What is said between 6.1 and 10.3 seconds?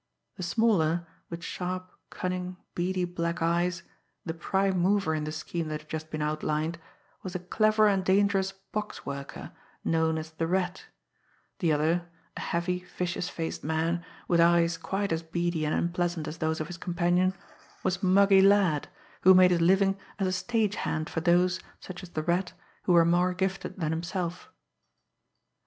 outlined, was a clever and dangerous "box worker,", known